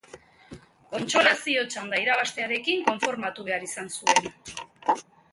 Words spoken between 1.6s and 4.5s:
txanda irabaztearekin konformatu behar izan zuen.